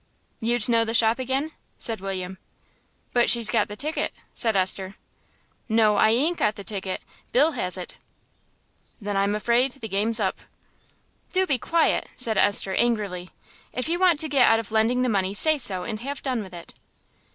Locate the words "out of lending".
14.49-15.03